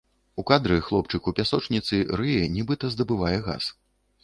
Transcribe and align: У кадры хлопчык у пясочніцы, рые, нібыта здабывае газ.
У 0.43 0.45
кадры 0.51 0.77
хлопчык 0.87 1.29
у 1.33 1.33
пясочніцы, 1.41 2.01
рые, 2.23 2.41
нібыта 2.57 2.93
здабывае 2.97 3.33
газ. 3.49 3.71